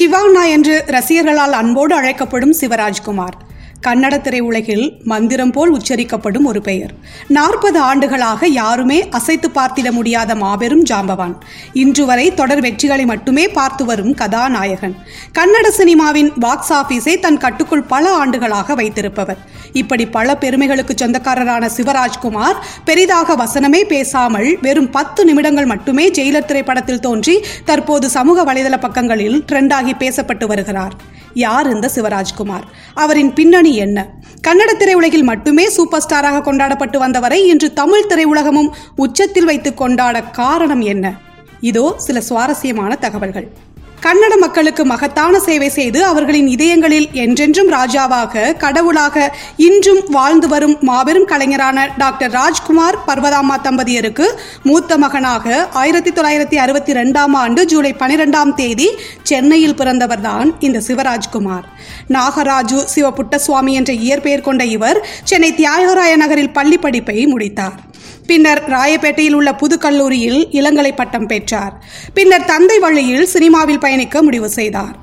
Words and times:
சிவாங்னா 0.00 0.48
என்று 0.48 0.84
ரசிகர்களால் 0.86 1.52
அன்போடு 1.52 1.94
அழைக்கப்படும் 1.94 2.54
சிவராஜ்குமார். 2.60 3.36
கன்னட 3.86 4.14
திரையுலகில் 4.24 4.86
மந்திரம் 5.04 5.50
போல் 5.50 5.70
உச்சரிக்கப்படும் 5.70 6.44
ஒரு 6.44 6.60
பெயர். 6.60 6.90
நாற்பது 7.28 7.78
ஆண்டுகளாக 7.80 8.46
யாருமே 8.46 9.08
அசைத்து 9.08 9.48
பார்த்திட 9.48 9.90
முடியாத 9.90 10.34
மாபெரும் 10.34 10.82
ஜாம்பவான். 10.90 11.34
இன்று 11.72 12.04
வரை 12.04 12.34
தொடர் 12.34 12.60
வெற்றிகளை 12.60 13.04
மட்டுமே 13.06 13.48
பார்த்து 13.48 13.84
வரும் 13.84 14.14
கதாநாயகன். 14.14 14.96
கன்னட 15.38 15.68
சினிமாவின் 15.78 16.30
பாக்ஸ் 16.38 16.72
ஆபீஸை 16.72 17.14
தன் 17.20 17.38
கட்டுக்குள் 17.38 17.82
பல 17.82 18.12
ஆண்டுகளாக 18.12 18.74
வைத்திருப்பவர். 18.74 19.40
இப்படி 19.72 20.06
பல 20.06 20.36
பெருமைகளுக்கு 20.36 20.94
சொந்தக்காரரான 21.02 21.70
சிவராஜ்குமார் 21.76 22.60
பெரிதாக 22.84 23.36
வசனமே 23.44 23.82
பேசாமல் 23.84 24.58
வெறும் 24.60 24.90
பத்து 24.90 25.24
நிமிடங்கள் 25.24 25.66
மட்டுமே 25.66 26.10
ஜெயிலர் 26.10 26.48
திரைப்படத்தில் 26.50 27.00
தோன்றி 27.00 27.36
தற்போது 27.64 28.08
சமூக 28.10 28.44
வலைதள 28.52 28.78
பக்கங்களில் 28.78 29.44
ட்ரெண்டாகி 29.52 29.94
பேசப்பட்டு 29.98 30.46
வருகிறார். 30.46 30.96
யார் 31.34 31.74
இந்த 31.74 31.90
சிவராஜ்குமார்? 31.94 32.62
அவரின் 32.94 33.32
பின்னணி 33.32 33.76
என்ன? 33.76 34.06
கன்னட 34.48 34.70
திரையுலகில் 34.78 35.22
மட்டுமே 35.22 35.68
சூப்பர் 35.68 36.04
ஸ்டாராக 36.08 36.42
கொண்டாடப்பட்டு 36.42 36.98
வந்தவரை 36.98 37.46
இன்று 37.46 37.72
தமிழ் 37.72 38.06
திரையுலகமும் 38.08 38.72
உச்சத்தில் 38.96 39.44
வைத்து 39.44 39.74
கொண்டாட 39.74 40.22
காரணம் 40.22 40.80
என்ன? 40.80 41.16
இதோ 41.60 41.94
சில 41.96 42.20
சுவாரஸ்யமான 42.20 42.94
தகவல்கள். 42.94 43.52
கன்னட 44.04 44.34
மக்களுக்கு 44.42 44.82
மகத்தான 44.84 45.38
சேவை 45.38 45.68
செய்து 45.68 46.04
அவர்களின் 46.04 46.46
இதயங்களில் 46.46 47.08
என்றென்றும் 47.22 47.70
ராஜாவாக 47.74 48.52
கடவுளாக 48.54 49.24
இன்றும் 49.66 50.00
வாழ்ந்து 50.10 50.48
வரும் 50.48 50.76
மாபெரும் 50.80 51.26
கலைஞரான 51.32 51.84
டாக்டர் 51.98 52.30
ராஜ்குமார் 52.30 52.98
பர்வதாமா 53.08 53.56
தம்பதியருக்கு 53.66 54.26
மூத்த 54.62 54.98
மகனாக 54.98 55.68
ஆயிரத்தி 55.82 56.10
தொள்ளாயிரத்தி 56.10 56.58
அறுபத்தி 56.64 56.94
ரெண்டாம் 57.00 57.36
ஆண்டு 57.42 57.64
ஜூலை 57.66 57.92
பனிரெண்டாம் 57.98 58.54
தேதி 58.54 58.88
சென்னையில் 59.22 59.78
பிறந்தவர்தான் 59.82 60.50
இந்த 60.60 60.82
சிவராஜ்குமார். 60.88 61.68
நாகராஜு 62.16 62.80
சிவபுட்டசுவாமி 62.94 63.74
என்ற 63.82 63.92
இயற்பெயர் 63.92 64.46
கொண்ட 64.48 64.64
இவர் 64.76 65.00
சென்னை 65.24 65.52
தியாகராய 65.52 66.16
நகரில் 66.16 66.54
பள்ளி 66.58 66.78
படிப்பை 66.78 67.26
முடித்தார். 67.26 67.78
பின்னர் 68.30 68.62
ராயப்பேட்டையில் 68.70 69.36
உள்ள 69.40 69.50
புதுக்கல்லூரியில் 69.60 70.40
இளங்கலை 70.58 70.92
பட்டம் 70.96 71.26
பெற்றார். 71.26 71.74
பின்னர் 72.14 72.48
தந்தை 72.50 72.78
வழியில் 72.78 73.26
சினிமாவில் 73.26 73.84
பயணிக்க 73.84 74.22
முடிவு 74.26 74.48
செய்தார். 74.58 74.96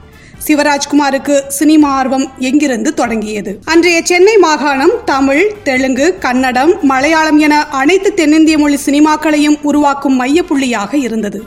சிவராஜ்குமாருக்கு 0.46 1.36
சினிமா 1.58 1.90
ஆர்வம் 2.00 2.26
எங்கிருந்து 2.50 2.90
தொடங்கியது? 2.94 3.52
அன்றைய 3.66 4.00
சென்னை 4.04 4.36
மாகாணம் 4.38 4.94
தமிழ் 5.06 5.44
தெலுங்கு 5.64 6.08
கன்னடம் 6.26 6.74
மலையாளம் 6.92 7.40
என 7.40 7.56
அனைத்து 7.82 8.12
தென்னிந்திய 8.14 8.58
மொழி 8.58 8.78
சினிமாக்களையும் 8.86 9.58
உருவாக்கும் 9.62 10.18
மையப்புள்ளியாக 10.22 10.94
இருந்தது. 11.08 11.42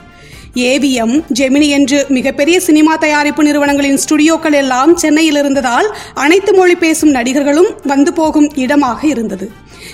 ஏவிஎம் 0.70 1.14
ஜெமினி 1.38 1.68
என்று 1.68 1.98
மிகப்பெரிய 2.08 2.56
சினிமா 2.60 2.94
தயாரிப்பு 2.96 3.42
நிறுவனங்களின் 3.42 4.00
ஸ்டுடியோக்கள் 4.04 4.56
எல்லாம் 4.62 4.92
சென்னையில் 4.96 5.38
இருந்ததால் 5.42 5.88
அனைத்து 6.24 6.52
மொழி 6.54 6.74
பேசும் 6.74 7.10
நடிகர்களும் 7.10 7.70
வந்து 7.82 8.12
போகும் 8.12 8.48
இடமாக 8.54 9.00
இருந்தது. 9.06 9.48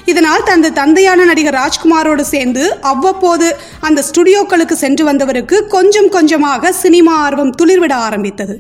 இதனால் 0.07 0.45
தனது 0.45 0.71
தந்தையான 0.73 1.25
நடிகர் 1.25 1.59
ராஜ்குமாரோடு 1.62 2.25
சேர்ந்து 2.33 2.65
அவ்வப்போது 2.93 3.49
அந்த 3.81 4.03
ஸ்டுடியோக்களுக்கு 4.09 4.77
சென்று 4.85 5.05
வந்தவருக்கு 5.05 5.59
கொஞ்சம் 5.67 6.09
கொஞ்சமாக 6.09 6.73
சினிமா 6.83 7.15
ஆர்வம் 7.27 7.55
துளிர்விட 7.63 7.95
ஆரம்பித்தது. 8.09 8.57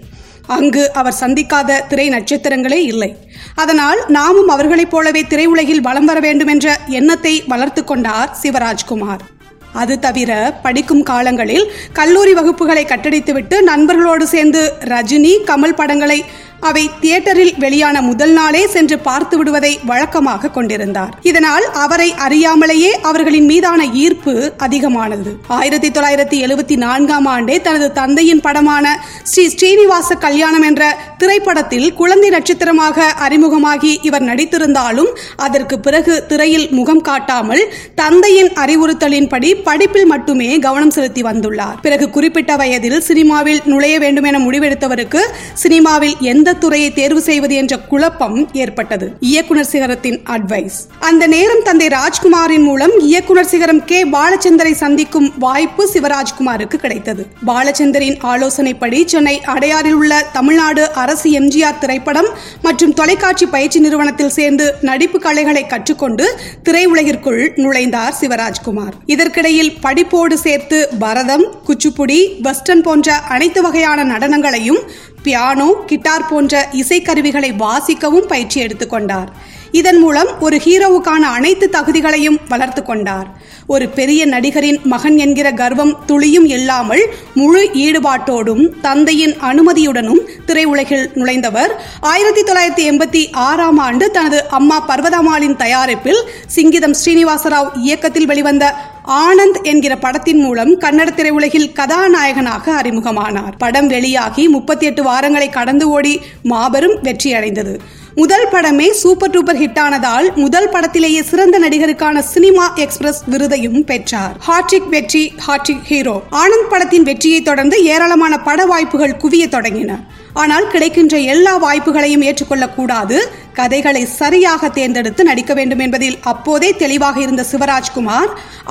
அங்கு 0.56 0.82
அவர் 0.92 1.20
சந்திக்காத 1.20 1.78
திரை 1.88 2.08
நட்சத்திரங்களே 2.08 2.80
இல்லை. 2.92 3.10
அதனால் 3.54 4.00
நாமும் 4.08 4.48
அவர்களைப் 4.48 4.90
போலவே 4.90 5.22
திரையுலகில் 5.22 5.86
வலம் 5.86 6.04
வர 6.04 6.20
வேண்டும் 6.20 6.52
என்ற 6.54 6.76
எண்ணத்தை 6.98 7.34
வளர்த்து 7.46 7.84
கொண்டார் 7.84 8.30
சிவராஜ்குமார். 8.42 9.24
அது 9.72 9.94
தவிர 9.98 10.30
படிக்கும் 10.62 11.02
காலங்களில் 11.02 11.64
கல்லூரி 11.92 12.32
வகுப்புகளை 12.34 12.84
கட்டடித்துவிட்டு 12.88 13.56
நண்பர்களோடு 13.62 14.26
சேர்ந்து 14.34 14.62
ரஜினி 14.92 15.32
கமல் 15.50 15.74
படங்களை 15.74 16.18
அவை 16.60 16.90
தியேட்டரில் 17.00 17.54
வெளியான 17.58 18.02
முதல் 18.02 18.32
நாளே 18.32 18.66
சென்று 18.66 18.98
பார்த்து 18.98 19.36
விடுவதை 19.36 19.78
வழக்கமாக 19.84 20.48
கொண்டிருந்தார். 20.48 21.10
இதனால் 21.22 21.64
அவரை 21.72 22.14
அறியாமலேயே 22.26 22.90
அவர்களின் 23.02 23.44
மீதான 23.44 23.84
ஈர்ப்பு 23.84 24.52
அதிகமானது. 24.56 25.30
ஆயிரத்தி 25.46 25.90
தொள்ளாயிரத்தி 25.90 26.38
எழுபத்தி 26.46 26.76
நான்காம் 26.76 27.26
ஆண்டே 27.26 27.60
தனது 27.60 27.92
தந்தையின் 27.92 28.40
படமான 28.40 29.00
ஸ்ரீ 29.22 29.48
ஸ்ரீனிவாச 29.48 30.14
கல்யாணம் 30.14 30.62
என்ற 30.62 30.96
திரைப்படத்தில் 31.18 31.94
குழந்தை 31.94 32.30
நட்சத்திரமாக 32.30 33.14
அறிமுகமாகி 33.28 33.98
இவர் 34.02 34.22
நடித்திருந்தாலும் 34.22 35.10
அதற்கு 35.36 35.78
பிறகு 35.78 36.26
திரையில் 36.26 36.68
முகம் 36.70 37.00
காட்டாமல் 37.00 37.62
தந்தையின் 37.94 38.50
அறிவுறுத்தலின்படி 38.64 39.62
படிப்பில் 39.62 40.06
மட்டுமே 40.06 40.58
கவனம் 40.58 40.90
செலுத்தி 40.90 41.22
வந்துள்ளார். 41.22 41.80
பிறகு 41.80 42.10
குறிப்பிட்ட 42.10 42.56
வயதில் 42.56 43.00
சினிமாவில் 43.00 43.62
நுழைய 43.64 43.98
வேண்டும் 43.98 44.24
என 44.24 44.38
முடிவெடுத்தவருக்கு 44.38 45.22
சினிமாவில் 45.54 46.16
எந்த 46.20 46.45
துறையை 46.54 46.92
தேர்வு 46.92 47.20
செய்வது 47.20 47.54
என்ற 47.54 47.78
குழப்பம் 47.78 48.52
ஏற்பட்டது. 48.52 49.12
இயக்குனர் 49.20 49.66
சிகரத்தின் 49.66 50.18
அட்வைஸ் 50.24 50.78
அந்த 50.98 51.26
நேரம் 51.26 51.62
தந்தை 51.62 51.88
ராஜ்குமாரின் 51.88 52.62
மூலம் 52.62 52.98
இயக்குனர் 53.00 53.46
சிகரம் 53.46 53.84
கே. 53.84 54.04
பாலச்சந்தரை 54.04 54.72
சந்திக்கும் 54.72 55.32
வாய்ப்பு 55.38 55.90
சிவராஜ்குமாருக்கு 55.92 56.76
கிடைத்தது. 56.76 57.26
பாலச்சந்தரின் 57.46 58.18
ஆலோசனைப்படி 58.22 59.06
சென்னை 59.06 59.40
அடையாறில் 59.46 59.92
உள்ள 59.92 60.26
தமிழ்நாடு 60.32 60.92
அரசு 60.92 61.30
எம்ஜிஆர் 61.30 61.78
திரைப்படம் 61.78 62.26
மற்றும் 62.62 62.92
தொலைக்காட்சி 62.92 63.46
பயிற்சி 63.46 63.78
நிறுவனத்தில் 63.78 64.30
சேர்ந்து 64.30 64.74
நடிப்பு 64.80 65.20
கலைகளை 65.20 65.66
கற்றுக்கொண்டு 65.66 66.38
திரையுலகிற்குள் 66.64 67.52
நுழைந்தார் 67.56 68.14
சிவராஜ்குமார். 68.20 68.94
இதற்கிடையில் 69.06 69.72
படிப்போடு 69.82 70.34
சேர்த்து 70.34 70.88
பரதம் 70.98 71.44
குச்சிப்புடி 71.68 72.40
வெஸ்டர்ன் 72.42 72.82
போன்ற 72.82 73.14
அனைத்து 73.14 73.62
வகையான 73.62 74.04
நடனங்களையும் 74.04 74.80
பியானோ 75.26 75.68
கிட்டார் 75.90 76.28
போன்ற 76.30 76.68
இசைக்கருவிகளை 76.80 77.52
வாசிக்கவும் 77.64 78.30
பயிற்சி 78.32 78.58
எடுத்துக்கொண்டார் 78.64 79.30
இதன் 79.70 79.98
மூலம் 79.98 80.28
ஒரு 80.40 80.56
ஹீரோவுக்கான 80.64 81.22
அனைத்து 81.36 81.66
தகுதிகளையும் 81.72 82.36
வளர்த்து 82.48 82.82
கொண்டார். 82.82 83.26
ஒரு 83.66 83.86
பெரிய 83.88 84.20
நடிகரின் 84.26 84.78
மகன் 84.92 85.16
என்கிற 85.16 85.48
கர்வம் 85.52 85.92
துளியும் 86.06 86.46
இல்லாமல் 86.56 87.02
முழு 87.34 87.62
ஈடுபாட்டோடும் 87.84 88.62
தந்தையின் 88.80 89.34
அனுமதியுடனும் 89.50 90.22
திரையுலகில் 90.46 91.06
நுழைந்தவர். 91.14 91.72
ஆயிரத்தி 92.12 92.42
தொள்ளாயிரத்தி 92.42 92.84
எண்பத்தி 92.90 93.22
ஆறாம் 93.48 93.80
ஆண்டு 93.86 94.08
தனது 94.10 94.40
அம்மா 94.58 94.78
பர்வதமாலின் 94.90 95.56
தயாரிப்பில் 95.56 96.22
சிங்கிதம் 96.56 96.96
ஸ்ரீனிவாசராவ் 97.02 97.72
இயக்கத்தில் 97.86 98.30
வெளிவந்த 98.32 98.64
ஆனந்த் 99.06 99.62
என்கிற 99.62 99.96
படத்தின் 99.96 100.38
மூலம் 100.38 100.80
கன்னட 100.80 101.08
திரையுலகில் 101.16 101.72
கதாநாயகனாக 101.72 102.80
அறிமுகமானார். 102.82 103.52
படம் 103.58 103.86
வெளியாகி 103.86 104.48
முப்பத்தி 104.48 104.86
எட்டு 104.86 105.02
வாரங்களை 105.02 105.50
கடந்து 105.50 105.88
ஓடி 105.88 106.20
மாபெரும் 106.42 106.98
வெற்றி 107.02 107.34
அடைந்தது 107.34 107.80
முதல் 108.14 108.48
படமே 108.48 108.90
சூப்பர் 108.90 109.30
டூப்பர் 109.30 109.58
ஹிட் 109.58 109.78
ஆனதால் 109.78 110.34
முதல் 110.34 110.68
படத்திலேயே 110.68 111.22
சிறந்த 111.22 111.58
நடிகருக்கான 111.58 112.18
சினிமா 112.18 112.72
எக்ஸ்பிரஸ் 112.74 113.22
விருதையும் 113.30 113.84
பெற்றார். 113.84 114.36
ஹாட்ரிக் 114.38 114.88
வெற்றி 114.88 115.32
ஹாட்ரிக் 115.46 115.84
ஹீரோ. 115.84 116.22
ஆனந்த் 116.30 116.68
படத்தின் 116.68 117.02
வெற்றியை 117.02 117.42
தொடர்ந்து 117.42 117.84
ஏராளமான 117.84 118.38
பட 118.38 118.64
வாய்ப்புகள் 118.64 119.16
குவிய 119.16 119.46
தொடங்கின. 119.46 119.96
ஆனால் 120.32 120.66
கிடைக்கின்ற 120.66 121.18
எல்லா 121.18 121.56
வாய்ப்புகளையும் 121.56 122.22
ஏற்றுக்கொள்ளக்கூடாது 122.22 123.18
கதைகளை 123.60 124.02
சரியாக 124.20 124.70
தேர்ந்தெடுத்து 124.76 125.22
நடிக்க 125.28 125.52
வேண்டும் 125.58 125.82
என்பதில் 125.84 126.18
அப்போதே 126.32 126.70
தெளிவாக 126.82 127.16
இருந்த 127.24 127.42
சிவராஜ்குமார் 127.52 128.30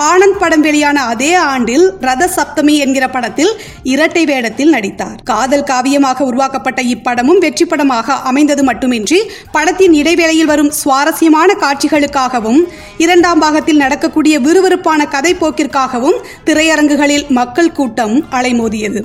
ஆனந்த் 0.09 0.39
படம் 0.41 0.63
வெளியான 0.67 0.97
அதே 1.13 1.31
ஆண்டில் 1.51 1.85
ரத 2.07 2.23
சப்தமி 2.37 2.75
என்கிற 2.85 3.05
படத்தில் 3.15 3.51
இரட்டை 3.93 4.23
வேடத்தில் 4.31 4.73
நடித்தார். 4.75 5.17
காதல் 5.31 5.67
காவியமாக 5.69 6.25
உருவாக்கப்பட்ட 6.29 6.81
இப்படமும் 6.93 7.41
வெற்றி 7.45 7.65
படமாக 7.65 8.17
அமைந்தது 8.31 8.63
மட்டுமின்றி 8.63 9.19
படத்தின் 9.51 9.93
இடைவேளையில் 9.93 10.51
வரும் 10.51 10.71
சுவாரஸ்யமான 10.81 11.49
காட்சிகளுக்காகவும் 11.63 12.61
இரண்டாம் 13.05 13.39
பாகத்தில் 13.39 13.81
நடக்கக்கூடிய 13.83 14.35
விறுவிறுப்பான 14.39 15.07
கதை 15.15 15.33
போக்கிற்காகவும் 15.41 16.19
திரையரங்குகளில் 16.47 17.27
மக்கள் 17.39 17.75
கூட்டம் 17.79 18.15
அலைமோதியது. 18.39 19.01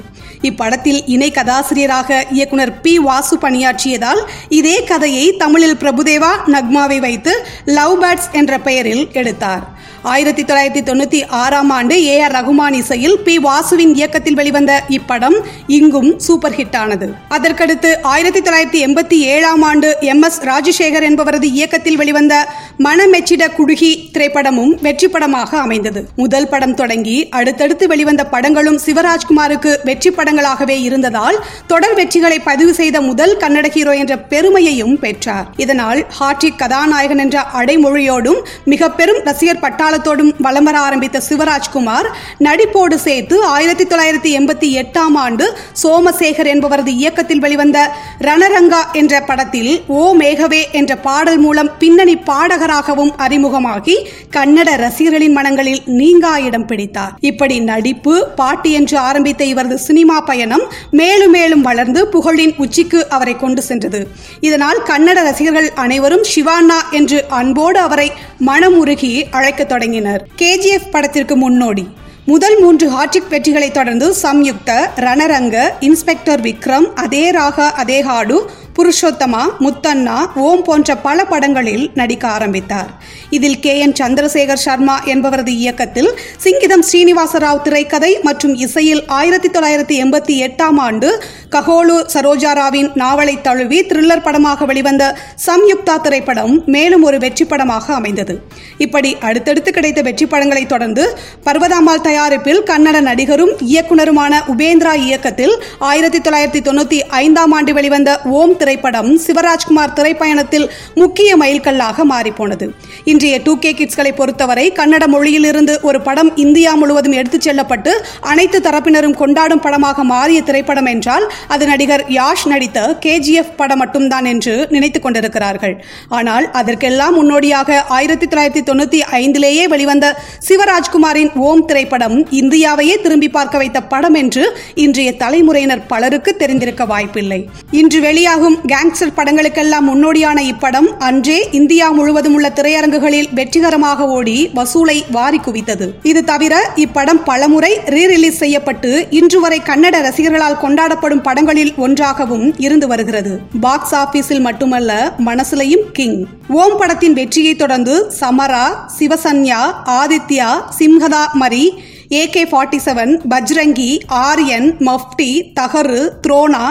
இப்படத்தில் 0.49 1.01
இணை 1.15 1.29
கதாசிரியராக 1.31 2.19
இயக்குனர் 2.37 2.75
பி. 2.85 2.93
வாசு 3.07 3.35
பணியாற்றியதால் 3.43 4.21
இதே 4.59 4.77
கதையை 4.91 5.25
தமிழில் 5.43 5.70
பிரபுதேவா 5.77 6.33
நக்மாவை 6.47 6.99
வைத்து 7.01 7.33
லவ் 7.65 8.05
பேர்ட்ஸ் 8.05 8.31
என்ற 8.33 8.59
பெயரில் 8.59 9.09
எடுத்தார். 9.13 9.65
ஆயிரத்தி 10.03 10.43
தொள்ளாயிரத்தி 10.43 10.83
தொண்ணூற்றி 10.83 11.27
ஆறாம் 11.29 11.71
ஆண்டு 11.71 12.05
ஏ 12.05 12.23
ஆர் 12.23 12.33
ரகுமான் 12.33 12.73
இசையில் 12.73 13.17
பி 13.19 13.39
வாசுவின் 13.39 13.95
இயக்கத்தில் 13.95 14.35
வெளிவந்த 14.35 14.85
இப்படம் 14.89 15.37
இங்கும் 15.67 16.19
சூப்பர் 16.19 16.53
ஹிட் 16.53 16.77
ஆனது. 16.77 17.15
அதற்கடுத்து 17.29 17.91
ஆயிரத்தி 18.03 18.41
தொள்ளாயிரத்தி 18.41 18.81
எண்பத்தி 18.87 19.17
ஏழாம் 19.33 19.63
ஆண்டு 19.63 19.97
எம் 20.01 20.23
எஸ் 20.23 20.41
ராஜசேகர் 20.43 21.07
என்பவரது 21.09 21.43
இயக்கத்தில் 21.43 21.97
வெளிவந்த 21.97 22.49
மனமெச்சிட 22.79 23.49
குடுகி 23.59 24.11
திரைப்படமும் 24.13 24.73
வெற்றி 24.81 25.09
படமாக 25.09 25.59
அமைந்தது. 25.59 26.09
முதல் 26.17 26.49
படம் 26.49 26.75
தொடங்கி 26.75 27.29
அடுத்தடுத்து 27.29 27.87
வெளிவந்த 27.87 28.25
படங்களும் 28.25 28.81
சிவராஜ்குமாருக்கு 28.87 29.75
வெற்றி 29.85 30.11
படங்களாகவே 30.11 30.79
இருந்ததால் 30.83 31.45
தொடர் 31.67 31.95
வெற்றிகளை 31.95 32.39
பதிவு 32.45 32.75
செய்த 32.75 33.01
முதல் 33.01 33.37
கன்னட 33.37 33.69
ஹீரோ 33.69 33.93
என்ற 33.93 34.19
பெருமையையும் 34.19 34.99
பெற்றார். 34.99 35.47
இதனால் 35.57 36.07
ஹாட்ரிக் 36.21 36.59
கதாநாயகன் 36.59 37.19
என்ற 37.19 37.47
அடைமொழியோடும் 37.53 38.43
மிக 38.65 38.91
பெரும் 38.91 39.23
ரசிகர் 39.25 39.59
பட்ட 39.59 39.89
பட்டாளத்தோடும் 39.93 40.33
வலம் 40.39 40.67
வர 40.67 40.77
ஆரம்பித்த 40.81 41.19
சிவராஜ்குமார் 41.29 42.09
நடிப்போடு 42.39 42.97
சேர்த்து 42.99 43.37
ஆயிரத்தி 43.47 43.85
தொள்ளாயிரத்தி 43.85 44.31
எண்பத்தி 44.39 44.69
எட்டாம் 44.81 45.17
ஆண்டு 45.17 45.47
சோமசேகர் 45.83 46.51
என்பவரது 46.53 46.93
இயக்கத்தில் 46.97 47.43
வெளிவந்த 47.45 47.79
ரணரங்கா 48.27 48.81
என்ற 48.93 49.21
படத்தில் 49.21 49.83
ஓ 49.87 50.17
மேகவே 50.17 50.71
என்ற 50.73 50.97
பாடல் 50.97 51.39
மூலம் 51.39 51.71
பின்னணி 51.79 52.17
பாடகராகவும் 52.17 53.13
அறிமுகமாகி 53.17 53.95
கன்னட 54.37 54.77
ரசிகர்களின் 54.77 55.33
மனங்களில் 55.33 55.81
நீங்கா 55.87 56.39
இடம் 56.39 56.67
பிடித்தார். 56.67 57.15
இப்படி 57.21 57.61
நடிப்பு 57.61 58.27
பாட்டு 58.37 58.71
என்று 58.71 58.99
ஆரம்பித்த 58.99 59.45
இவரது 59.45 59.79
சினிமா 59.79 60.21
பயணம் 60.21 60.65
மேலும் 60.91 61.31
மேலும் 61.31 61.61
வளர்ந்து 61.61 62.09
புகழின் 62.13 62.55
உச்சிக்கு 62.57 63.09
அவரை 63.09 63.37
கொண்டு 63.37 63.63
சென்றது. 63.63 64.09
இதனால் 64.41 64.83
கன்னட 64.83 65.23
ரசிகர்கள் 65.23 65.71
அனைவரும் 65.75 66.27
சிவானா 66.35 66.79
என்று 66.91 67.25
அன்போடு 67.29 67.79
அவரை 67.79 68.13
மனமுருகி 68.47 69.23
அழைக்கத் 69.31 69.69
தொடங்கினர். 69.69 70.29
கேஜிஎஃப் 70.39 70.91
படத்திற்கு 70.91 71.37
முன்னோடி 71.37 71.87
முதல் 72.27 72.57
மூன்று 72.61 72.87
ஹாட்ரிக் 72.89 73.31
வெற்றிகளை 73.31 73.69
தொடர்ந்து 73.71 74.07
சம்யுக்த 74.23 74.71
ரணரங்க 74.97 75.57
இன்ஸ்பெக்டர் 75.81 76.43
விக்ரம் 76.43 76.87
அதே 76.95 77.23
ராக 77.31 77.69
அதே 77.75 77.99
ஹாடு 78.03 78.37
புருஷோத்தமா 78.81 79.41
முத்தண்ணா 79.61 80.19
ஓம் 80.35 80.63
போன்ற 80.63 80.95
பல 80.97 81.25
படங்களில் 81.25 81.91
நடிக்க 81.95 82.29
ஆரம்பித்தார். 82.29 82.91
இதில் 83.31 83.59
கே. 83.61 83.79
என். 83.79 83.97
சந்திரசேகர் 84.01 84.63
சர்மா 84.65 85.01
என்பவரது 85.05 85.49
இயக்கத்தில் 85.49 86.09
சிங்கிதம் 86.45 86.85
ஸ்ரீனிவாசராவ் 86.91 87.63
திரைக்கதை 87.63 88.19
மற்றும் 88.23 88.55
இசையில் 88.55 89.03
ஆயிரத்தி 89.07 89.49
தொள்ளாயிரத்தி 89.49 89.97
எண்பத்தி 90.05 90.35
எட்டாம் 90.47 90.79
ஆண்டு 90.79 91.09
ககோலு 91.51 91.97
சரோஜாராவின் 92.15 92.91
நாவலை 92.95 93.41
தழுவி 93.41 93.81
த்ரில்லர் 93.81 94.23
படமாக 94.23 94.65
வெளிவந்த 94.65 95.17
சம்யுக்தா 95.47 96.01
திரைப்படம் 96.01 96.63
மேலும் 96.67 97.03
ஒரு 97.03 97.19
வெற்றி 97.19 97.45
படமாக 97.45 97.95
அமைந்தது. 97.95 98.41
இப்படி 98.79 99.17
அடுத்தடுத்து 99.21 99.71
கிடைத்த 99.71 100.03
வெற்றி 100.03 100.27
படங்களை 100.27 100.67
தொடர்ந்து 100.67 101.19
பர்வதாம்பாள் 101.45 102.05
தயாரிப்பில் 102.09 102.63
கன்னட 102.63 103.01
நடிகரும் 103.01 103.53
இயக்குனருமான 103.67 104.43
உபேந்திரா 104.47 104.95
இயக்கத்தில் 104.95 105.55
ஆயிரத்தி 105.79 106.19
தொள்ளாயிரத்தி 106.19 106.63
தொண்ணூத்தி 106.71 107.01
ஐந்தாம் 107.09 107.53
ஆண்டு 107.53 107.75
வெளிவந்த 107.75 108.21
ஓம் 108.23 108.57
திரை 108.57 108.70
திரைப்படம் 108.71 109.19
சிவராஜ்குமார் 109.19 109.95
திரைப்பயணத்தில் 109.95 110.71
முக்கிய 110.95 111.37
மைல்கல்லாக 111.37 112.05
மாறிப்போனது. 112.05 112.71
இன்றைய 113.05 113.41
டூ 113.45 113.59
கே 113.59 113.71
கிட்ஸ்களை 113.73 114.13
பொறுத்தவரை 114.15 114.73
கன்னட 114.73 115.07
மொழியிலிருந்து 115.07 115.81
ஒரு 115.83 116.01
படம் 116.01 116.37
இந்தியா 116.37 116.75
முழுவதும் 116.75 117.13
எடுத்துச் 117.13 117.41
செல்லப்பட்டு 117.41 118.07
அனைத்து 118.21 118.61
தரப்பினரும் 118.61 119.15
கொண்டாடும் 119.15 119.61
படமாக 119.61 120.05
மாறிய 120.05 120.43
திரைப்படம் 120.43 120.85
என்றால் 120.85 121.33
அது 121.49 121.67
நடிகர் 121.67 122.05
யாஷ் 122.09 122.45
நடித்த 122.45 122.99
கேஜிஎஃப் 123.07 123.51
படம் 123.57 123.79
மட்டும்தான் 123.79 124.25
என்று 124.25 124.67
நினைத்துக் 124.71 125.03
கொண்டிருக்கிறார்கள். 125.03 125.85
ஆனால் 126.09 126.51
அதற்கெல்லாம் 126.51 127.15
முன்னோடியாக 127.15 127.83
ஆயிரத்தி 127.83 128.27
தொள்ளாயிரத்தி 128.27 128.63
தொண்ணூற்றி 128.71 129.01
ஐந்திலேயே 129.13 129.65
வெளிவந்த 129.65 130.23
சிவராஜ்குமாரின் 130.49 131.33
ஓம் 131.35 131.65
திரைப்படம் 131.65 132.17
இந்தியாவையே 132.43 133.01
திரும்பி 133.01 133.29
பார்க்க 133.29 133.65
வைத்த 133.65 133.83
படம் 133.83 134.15
என்று 134.15 134.57
இன்றைய 134.75 135.17
தலைமுறையினர் 135.17 135.87
பலருக்கு 135.87 136.37
தெரிந்திருக்க 136.37 136.85
வாய்ப்பில்லை. 136.85 137.49
இன்று 137.71 138.01
வெளியாகும் 138.01 138.59
கேங்ஸ்டர் 138.69 139.15
படங்களுக்கெல்லாம் 139.17 139.87
முன்னோடியான 139.89 140.39
இப்படம் 140.53 140.89
அன்றே 140.99 141.37
இந்தியா 141.59 141.87
முழுவதும் 141.91 142.35
உள்ள 142.35 142.49
திரையரங்குகளில் 142.49 143.29
வெற்றிகரமாக 143.39 144.07
ஓடி 144.17 144.37
வசூலை 144.59 144.97
வாரி 145.11 145.41
குவித்தது. 145.47 145.87
இது 146.03 146.25
தவிர 146.25 146.55
இப்படம் 146.85 147.21
பலமுறை 147.29 147.73
ரீ 147.95 148.03
ரிலீஸ் 148.13 148.39
செய்யப்பட்டு 148.39 148.91
இன்று 149.11 149.41
வரை 149.41 149.61
கன்னட 149.69 150.01
ரசிகர்களால் 150.09 150.61
கொண்டாடப்படும் 150.65 151.25
படங்களில் 151.29 151.73
ஒன்றாகவும் 151.77 152.47
இருந்து 152.59 152.87
வருகிறது. 152.87 153.41
பாக்ஸ் 153.61 153.95
ஆபீஸில் 153.95 154.45
மட்டுமல்ல 154.49 155.13
மனசுலையும் 155.29 155.87
கிங் 155.93 156.19
ஓம் 156.49 156.77
படத்தின் 156.81 157.13
வெற்றியை 157.13 157.57
தொடர்ந்து 157.57 157.95
Samara 158.21 158.67
சிவசன்யா 158.99 159.63
Aditya 160.01 160.51
சிம்ஹதா 160.79 161.25
Mari 161.35 161.65
AK 162.11 162.41
forty 162.51 162.79
seven 162.85 163.13
Bajrangi 163.33 163.91
Aryan 164.21 164.67
Mufti 164.87 165.29
Tagaru 165.59 166.01
Drona 166.25 166.63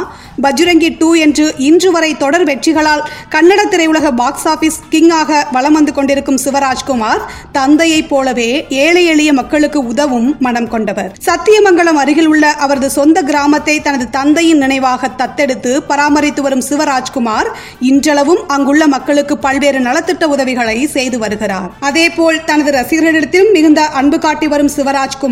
Bajrangi 0.46 0.90
two 0.98 1.10
என்று 1.26 1.46
இன்று 1.68 1.90
வரை 1.92 2.10
தொடர் 2.18 2.44
வெற்றிகளால் 2.50 3.04
கன்னட 3.34 3.62
திரையுலக 3.74 4.08
பாக்ஸ் 4.22 4.46
ஆபீஸ் 4.54 4.80
கிங்காக 4.94 5.38
வலம் 5.52 5.74
வந்து 5.74 5.92
கொண்டிருக்கும் 5.94 6.40
சிவராஜ்குமார் 6.46 7.22
தந்தையைப் 7.52 8.10
போலவே 8.10 8.50
ஏழை 8.84 9.04
எளிய 9.06 9.34
மக்களுக்கு 9.34 9.80
உதவும் 9.92 10.28
மனம் 10.40 10.70
கொண்டவர். 10.74 11.14
சத்தியமங்கலம் 11.28 12.00
அருகில் 12.04 12.30
உள்ள 12.32 12.52
அவரது 12.66 12.90
சொந்த 12.90 13.24
கிராமத்தை 13.30 13.78
தனது 13.88 14.08
தந்தையின் 14.18 14.62
நினைவாக 14.66 15.12
தத்தெடுத்து 15.24 15.74
பராமரித்து 15.92 16.44
வரும் 16.48 16.66
சிவராஜ்குமார் 16.70 17.52
இன்றளவும் 17.92 18.44
அங்குள்ள 18.58 18.84
மக்களுக்கு 18.96 19.38
பல்வேறு 19.48 19.82
நலத்திட்ட 19.88 20.24
உதவிகளை 20.36 20.78
செய்து 20.98 21.20
வருகிறார். 21.26 21.72
அதேபோல் 21.92 22.44
தனது 22.52 22.72
ரசிகர்களிடத்திலும் 22.80 23.56
மிகுந்த 23.58 23.82
அன்பு 24.02 24.20
காட்டி 24.20 24.48
வரும் 24.48 24.76
சிவராஜ்குமார் 24.78 25.28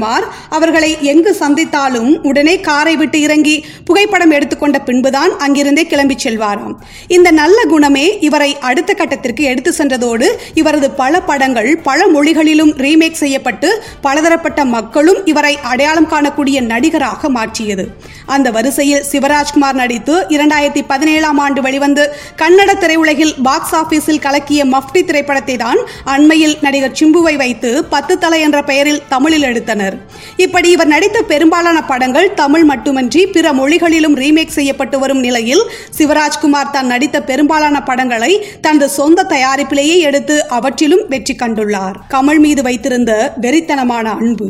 அவர்களை 0.49 0.91
எங்கு 1.01 1.31
சந்தித்தாலும் 1.39 2.11
உடனே 2.29 2.55
காரை 2.67 2.95
விட்டு 2.95 3.19
இறங்கி 3.21 3.55
புகைப்படம் 3.85 4.31
எடுத்துக்கொண்ட 4.31 4.79
பின்புதான் 4.79 5.31
அங்கிருந்தே 5.38 5.83
கிளம்பி 5.85 6.15
செல்வாராம். 6.23 6.75
இந்த 7.07 7.31
நல்ல 7.41 7.59
குணமே 7.73 8.05
இவரை 8.27 8.49
அடுத்த 8.69 8.94
கட்டத்திற்கு 8.94 9.44
எடுத்து 9.51 9.73
சென்றதோடு 9.73 10.27
இவரது 10.53 10.89
பல 11.01 11.21
படங்கள் 11.29 11.69
பல 11.89 12.07
மொழிகளிலும் 12.07 12.73
ரீமேக் 12.85 13.21
செய்யப்பட்டு 13.23 13.69
பலதரப்பட்ட 14.01 14.65
மக்களும் 14.65 15.19
இவரை 15.25 15.53
அடையாளம் 15.71 16.09
காணக்கூடிய 16.13 16.57
நடிகராக 16.71 17.29
மாற்றியது. 17.38 17.85
அந்த 18.35 18.47
வரிசையில் 18.57 19.05
சிவராஜ்குமார் 19.11 19.79
நடித்து 19.81 20.15
இரண்டாயிரத்தி 20.35 20.81
பதினேழாம் 20.88 21.38
ஆண்டு 21.38 21.61
வெளிவந்து 21.61 22.03
கன்னட 22.41 22.71
திரையுலகில் 22.83 23.33
பாக்ஸ் 23.44 23.75
ஆபீஸில் 23.75 24.23
கலக்கிய 24.25 24.61
மஃப்டி 24.73 25.03
திரைப்படத்தை 25.05 25.55
தான் 25.57 25.79
அண்மையில் 26.15 26.55
நடிகர் 26.61 26.97
சிம்புவை 26.99 27.35
வைத்து 27.44 27.71
பத்து 27.94 28.17
தலை 28.17 28.41
என்ற 28.41 28.59
பெயரில் 28.63 29.01
தமிழில் 29.09 29.41
எடுத்தனர். 29.41 29.86
இப்படி 30.37 30.69
இவர் 30.69 30.87
நடித்த 30.87 31.21
பெரும்பாலான 31.21 31.81
படங்கள் 31.81 32.33
தமிழ் 32.33 32.63
மட்டுமின்றி 32.63 33.27
பிற 33.27 33.53
மொழிகளிலும் 33.53 34.15
ரீமேக் 34.15 34.55
செய்யப்பட்டு 34.57 34.99
வரும் 34.99 35.19
நிலையில் 35.19 35.63
சிவராஜ்குமார் 35.97 36.71
தான் 36.71 36.85
நடித்த 36.85 37.23
பெரும்பாலான 37.23 37.83
படங்களை 37.83 38.31
தனது 38.61 38.89
சொந்த 38.89 39.25
தயாரிப்பிலேயே 39.29 39.97
எடுத்து 39.99 40.47
அவற்றிலும் 40.47 41.03
வெற்றி 41.07 41.35
கண்டுள்ளார். 41.35 41.99
கமல் 42.13 42.39
மீது 42.39 42.61
வைத்திருந்த 42.61 43.33
வெறித்தனமான 43.41 44.17
அன்பு. 44.17 44.49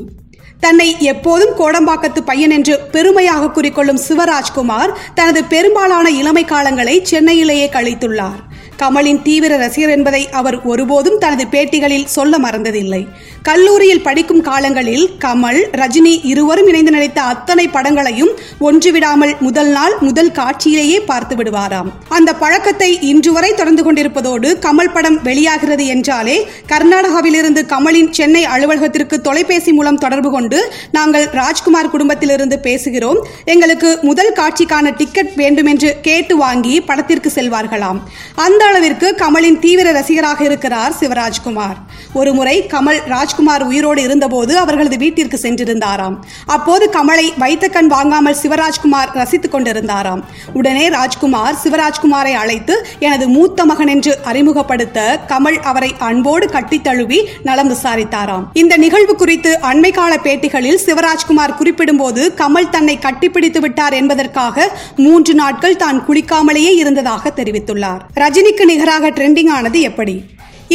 தன்னை 0.59 0.95
எப்போதும் 0.99 1.53
கோடம்பாக்கத்து 1.57 2.21
பையன் 2.21 2.49
என்று 2.49 2.79
பெருமையாக 2.91 3.61
குறிக்கொள்ளும் 3.61 4.03
சிவராஜ்குமார் 4.07 4.93
தனது 5.13 5.43
பெரும்பாலான 5.43 6.09
இளமை 6.09 6.45
காலங்களை 6.45 7.01
சென்னையிலேயே 7.01 7.69
கழித்துள்ளார். 7.73 8.39
கமலின் 8.81 9.21
தீவிர 9.21 9.53
ரசிகர் 9.57 9.93
என்பதை 9.95 10.21
அவர் 10.39 10.57
ஒருபோதும் 10.71 11.17
தனது 11.23 11.45
பேட்டிகளில் 11.53 12.11
சொல்ல 12.15 12.37
மறந்ததில்லை. 12.37 13.01
கல்லூரியில் 13.47 14.03
படிக்கும் 14.07 14.41
காலங்களில் 14.47 15.05
கமல் 15.23 15.59
ரஜினி 15.81 16.13
இருவரும் 16.31 16.69
இணைந்து 16.71 16.91
நடித்த 16.95 17.19
அத்தனை 17.33 17.65
படங்களையும் 17.75 18.31
ஒன்றுவிடாமல் 18.67 19.33
முதல் 19.39 19.71
நாள் 19.77 19.95
முதல் 19.99 20.31
காட்சியிலேயே 20.39 20.97
பார்த்து 21.05 21.35
விடுவாராம். 21.35 21.89
அந்த 22.17 22.29
பழக்கத்தை 22.33 22.89
இன்று 23.11 23.31
வரை 23.31 23.51
தொடர்ந்து 23.53 23.85
கொண்டிருப்பதோடு 23.87 24.51
கமல் 24.65 24.93
படம் 24.97 25.17
வெளியாகிறது 25.27 25.85
என்றாலே 25.95 26.37
கர்நாடகாவிலிருந்து 26.71 27.63
கமலின் 27.73 28.11
சென்னை 28.19 28.43
அலுவலகத்திற்கு 28.55 29.19
தொலைபேசி 29.21 29.73
மூலம் 29.77 30.01
தொடர்பு 30.05 30.31
கொண்டு 30.31 30.59
நாங்கள் 30.97 31.27
ராஜ்குமார் 31.39 31.93
குடும்பத்திலிருந்து 31.95 32.59
பேசுகிறோம். 32.67 33.21
எங்களுக்கு 33.55 33.91
முதல் 34.01 34.33
காட்சிக்கான 34.41 34.95
டிக்கெட் 35.01 35.33
வேண்டும் 35.35 35.71
என்று 35.73 35.91
கேட்டு 36.09 36.37
வாங்கி 36.37 36.75
படத்திற்கு 36.91 37.31
செல்வார்களாம். 37.37 38.01
அந்த 38.47 38.63
அளவிற்கு 38.67 39.15
கமலின் 39.17 39.59
தீவிர 39.59 39.91
ரசிகராக 39.91 40.43
இருக்கிறார் 40.43 40.95
சிவராஜ்குமார். 40.99 41.77
ஒருமுறை 42.13 42.55
கமல் 42.73 42.99
ராஜ்குமார் 43.13 43.63
உயிரோடு 43.63 44.01
இருந்தபோது 44.01 44.57
அவர்களது 44.57 44.97
வீட்டிற்கு 44.97 45.39
சென்றிருந்தாராம். 45.41 46.15
அப்போது 46.45 46.89
கமலை 46.97 47.27
வைத்த 47.37 47.67
கண் 47.67 47.87
வாங்காமல் 47.87 48.37
சிவராஜ்குமார் 48.43 49.11
ரசித்துக் 49.19 49.53
கொண்டிருந்தாராம். 49.55 50.21
உடனே 50.53 50.89
ராஜ்குமார் 50.89 51.55
சிவராஜ்குமாரை 51.63 52.33
அழைத்து 52.41 52.87
எனது 52.99 53.27
மூத்த 53.27 53.65
மகன் 53.65 53.87
என்று 53.87 54.13
அறிமுகப்படுத்த 54.23 55.19
கமல் 55.27 55.59
அவரை 55.59 55.95
அன்போடு 55.99 56.49
கட்டி 56.49 56.81
தழுவி 56.81 57.19
நலம் 57.43 57.71
விசாரித்தாராம். 57.73 58.45
இந்த 58.53 58.77
நிகழ்வு 58.77 59.15
குறித்து 59.15 59.59
அண்மை 59.71 59.91
கால 59.91 60.15
பேட்டிகளில் 60.17 60.81
சிவராஜ்குமார் 60.85 61.57
குறிப்பிடும்போது 61.59 62.23
கமல் 62.41 62.69
தன்னை 62.69 62.99
கட்டிப்பிடித்து 63.05 63.59
விட்டார் 63.59 63.93
என்பதற்காக 63.93 64.69
மூன்று 64.95 65.33
நாட்கள் 65.33 65.75
தான் 65.75 66.03
குளிக்காமலேயே 66.07 66.73
இருந்ததாக 66.75 67.31
தெரிவித்துள்ளார். 67.39 68.01
ரஜினிக்கு 68.23 68.65
நிகராக 68.65 69.09
ட்ரெண்டிங் 69.09 69.49
ஆனது 69.49 69.81
எப்படி? 69.81 70.15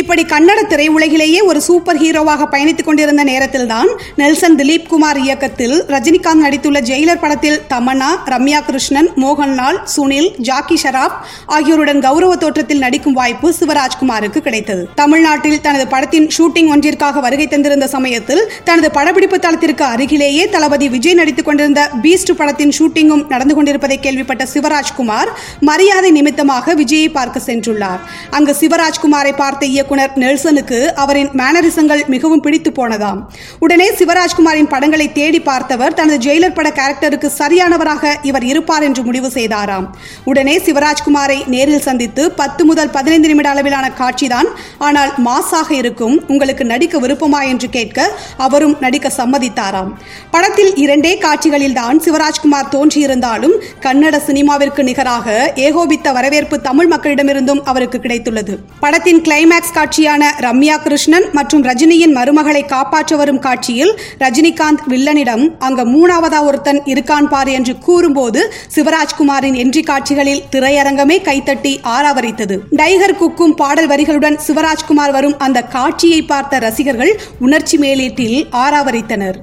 இப்படி 0.01 0.23
கன்னட 0.23 0.61
திரையுலகிலேயே 0.69 1.41
ஒரு 1.45 1.61
சூப்பர் 1.61 1.99
ஹீரோவாக 2.03 2.43
பயணித்துக் 2.51 2.85
கொண்டிருந்த 2.85 3.25
நேரத்தில்தான் 3.25 3.89
நெல்சன் 4.17 4.57
திலீப் 4.57 4.87
குமார் 4.89 5.19
இயக்கத்தில் 5.19 5.75
ரஜினிகாந்த் 5.89 6.45
நடித்துள்ள 6.45 6.79
ஜெயிலர் 6.91 7.21
படத்தில் 7.21 7.59
தமன்னா 7.71 8.09
ரம்யா 8.33 8.61
கிருஷ்ணன் 8.65 9.09
மோகன்லால் 9.17 9.79
சுனில் 9.97 10.31
ஜாக்கி 10.39 10.77
ஷராப் 10.83 11.17
ஆகியோருடன் 11.47 12.01
கௌரவ 12.01 12.37
தோற்றத்தில் 12.37 12.79
நடிக்கும் 12.79 13.13
வாய்ப்பு 13.13 13.55
சிவராஜ்குமாருக்கு 13.61 14.39
கிடைத்தது. 14.39 14.89
தமிழ்நாட்டில் 14.95 15.61
தனது 15.61 15.87
படத்தின் 15.87 16.29
ஷூட்டிங் 16.39 16.71
ஒன்றிற்காக 16.77 17.21
வருகை 17.21 17.47
தந்திருந்த 17.47 17.89
சமயத்தில் 17.97 18.43
தனது 18.65 18.91
படப்பிடிப்பு 18.91 19.39
தளத்திற்கு 19.39 19.85
அருகிலேயே 19.85 20.49
தளபதி 20.49 20.89
விஜய் 20.89 21.15
நடித்துக் 21.15 21.45
கொண்டிருந்த 21.45 21.91
பீஸ்ட் 22.03 22.35
படத்தின் 22.41 22.75
ஷூட்டிங்கும் 22.79 23.27
நடந்து 23.27 23.55
கொண்டிருப்பதை 23.55 24.01
கேள்விப்பட்ட 24.01 24.47
சிவராஜ்குமார் 24.55 25.33
மரியாதை 25.61 26.11
நிமித்தமாக 26.11 26.75
விஜயை 26.75 27.11
பார்க்க 27.13 27.47
சென்றுள்ளார். 27.47 28.01
அங்கு 28.31 28.57
சிவராஜ்குமாரை 28.61 29.37
பார்த்த 29.37 29.81
இயக்குனர் 29.83 30.17
நெல்சனுக்கு 30.23 30.79
அவரின் 31.03 31.31
மேனரிசங்கள் 31.39 32.01
மிகவும் 32.15 32.43
பிடித்து 32.45 32.71
போனதாம். 32.77 33.21
உடனே 33.65 33.87
சிவராஜ்குமாரின் 33.99 34.69
படங்களை 34.73 35.07
தேடி 35.17 35.41
பார்த்தவர் 35.49 35.95
தனது 35.99 36.19
ஜெயிலர் 36.27 36.55
பட 36.59 36.69
கேரக்டருக்கு 36.79 37.29
சரியானவராக 37.39 38.13
இவர் 38.29 38.45
இருப்பார் 38.51 38.85
என்று 38.89 39.03
முடிவு 39.09 39.29
செய்தாராம். 39.37 39.87
உடனே 40.31 40.55
சிவராஜ்குமாரை 40.67 41.39
நேரில் 41.55 41.85
சந்தித்து 41.87 42.25
பத்து 42.41 42.65
முதல் 42.69 42.93
பதினைந்து 42.97 43.31
நிமிட 43.31 43.49
அளவிலான 43.55 43.89
காட்சிதான் 44.01 44.51
ஆனால் 44.89 45.11
மாசாக 45.27 45.71
இருக்கும் 45.81 46.15
உங்களுக்கு 46.35 46.67
நடிக்க 46.73 47.01
விருப்பமா 47.05 47.41
என்று 47.53 47.71
கேட்க 47.77 48.07
அவரும் 48.47 48.77
நடிக்க 48.85 49.13
சம்மதித்தாராம். 49.19 49.91
படத்தில் 50.37 50.73
இரண்டே 50.85 51.13
காட்சிகளில் 51.25 51.77
தான் 51.81 52.01
சிவராஜ்குமார் 52.07 52.71
தோன்றியிருந்தாலும் 52.77 53.57
கன்னட 53.87 54.23
சினிமாவிற்கு 54.29 54.85
நிகராக 54.91 55.37
ஏகோபித்த 55.67 56.13
வரவேற்பு 56.21 56.59
தமிழ் 56.69 56.91
மக்களிடமிருந்தும் 56.95 57.65
அவருக்கு 57.73 58.01
கிடைத்துள்ளது. 58.07 58.57
படத்தின் 58.87 59.21
கிளைமேக்ஸ் 59.29 59.71
காட்சியான 59.73 60.23
ரம்யா 60.41 60.77
கிருஷ்ணன் 60.83 61.27
மற்றும் 61.33 61.65
ரஜினியின் 61.65 62.15
மருமகளை 62.19 62.63
காப்பாற்ற 62.67 63.17
வரும் 63.17 63.39
காட்சியில் 63.39 63.93
ரஜினிகாந்த் 64.19 64.83
வில்லனிடம் 64.91 65.45
அங்க 65.59 65.85
மூணாவதா 65.85 66.41
ஒருத்தன் 66.49 66.81
இருக்கான் 66.93 67.29
பார் 67.29 67.49
என்று 67.49 67.75
கூறும்போது 67.79 68.41
சிவராஜ்குமாரின் 68.75 69.59
என்ட்ரி 69.63 69.83
காட்சிகளில் 69.83 70.43
திரையரங்கமே 70.51 71.19
கைத்தட்டி 71.29 71.75
ஆராவரித்தது. 71.97 72.59
டைகர் 72.71 73.17
குக்கும் 73.17 73.55
பாடல் 73.55 73.89
வரிகளுடன் 73.89 74.39
சிவராஜ்குமார் 74.47 75.13
வரும் 75.13 75.39
அந்த 75.39 75.63
காட்சியை 75.77 76.23
பார்த்த 76.23 76.59
ரசிகர்கள் 76.59 77.13
உணர்ச்சி 77.39 77.79
மேலீட்டில் 77.79 78.39
ஆராவரித்தனர். 78.65 79.39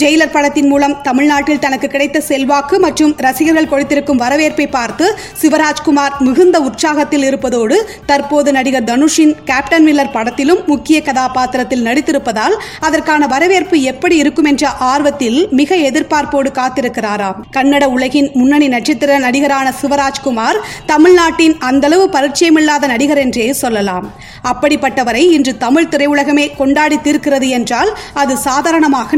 ஜெயிலர் 0.00 0.32
படத்தின் 0.32 0.68
மூலம் 0.68 0.96
தமிழ்நாட்டில் 1.02 1.58
தனக்கு 1.58 1.88
கிடைத்த 1.88 2.18
செல்வாக்கு 2.20 2.78
மற்றும் 2.78 3.14
ரசிகர்கள் 3.26 3.68
கொடுத்திருக்கும் 3.68 4.20
வரவேற்பை 4.24 4.66
பார்த்து 4.68 5.06
சிவராஜ்குமார் 5.42 6.16
மிகுந்த 6.20 6.56
உற்சாகத்தில் 6.60 7.24
இருப்பதோடு 7.28 7.76
தற்போது 8.06 8.52
நடிகர் 8.52 8.88
தனுஷின் 8.90 9.34
கேப்டன் 9.44 9.86
மில்லர் 9.86 10.12
படத்திலும் 10.12 10.62
முக்கிய 10.66 10.98
கதாபாத்திரத்தில் 11.02 11.84
நடித்திருப்பதால் 11.86 12.56
அதற்கான 12.80 13.26
வரவேற்பு 13.26 13.76
எப்படி 13.92 14.16
இருக்கும் 14.16 14.44
என்ற 14.44 14.72
ஆர்வத்தில் 14.90 15.38
மிக 15.50 15.76
எதிர்பார்ப்போடு 15.88 16.50
காத்திருக்கிறாராம். 16.60 17.38
கன்னட 17.56 17.84
உலகின் 17.96 18.28
முன்னணி 18.34 18.68
நட்சத்திர 18.68 19.18
நடிகரான 19.18 19.72
சிவராஜ்குமார் 19.80 20.58
தமிழ்நாட்டின் 20.86 21.56
அந்தளவு 21.70 22.06
பரிச்சயமில்லாத 22.16 22.86
நடிகர் 22.86 23.22
என்றே 23.24 23.46
சொல்லலாம். 23.62 24.06
அப்படிப்பட்டவரை 24.50 25.24
இன்று 25.36 25.52
தமிழ் 25.64 25.90
திரையுலகமே 25.92 26.46
கொண்டாடி 26.60 26.96
தீர்க்கிறது 27.06 27.48
என்றால் 27.58 27.90
அது 28.22 28.36
சாதாரணமாக 28.46 29.16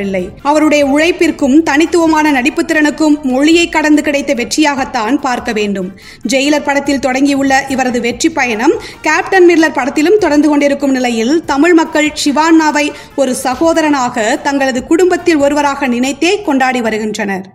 முடியவில்லை 0.00 0.24
அவருடைய 0.50 0.82
உழைப்பிற்கும் 0.94 1.56
தனித்துவமான 1.62 2.26
நடிப்பு 2.30 2.62
திறனுக்கும் 2.62 3.16
மொழியை 3.32 3.66
கடந்து 3.68 4.02
கிடைத்த 4.02 4.32
வெற்றியாகத்தான் 4.40 5.16
பார்க்க 5.26 5.50
வேண்டும். 5.52 5.88
ஜெயிலர் 6.32 6.66
படத்தில் 6.68 7.04
தொடங்கியுள்ள 7.06 7.52
இவரது 7.68 8.00
வெற்றி 8.00 8.28
பயணம் 8.38 8.74
கேப்டன் 9.06 9.48
மில்லர் 9.50 9.76
படத்திலும் 9.78 10.20
தொடர்ந்து 10.24 10.48
கொண்டிருக்கும் 10.48 10.94
நிலையில் 10.98 11.34
தமிழ் 11.52 11.76
மக்கள் 11.80 12.10
சிவானாவை 12.24 12.86
ஒரு 13.16 13.32
சகோதரனாக 13.46 14.36
தங்களது 14.46 14.82
குடும்பத்தில் 14.90 15.42
ஒருவராக 15.44 15.88
நினைத்தே 15.96 16.32
கொண்டாடி 16.42 16.80
வருகின்றனர். 16.80 17.46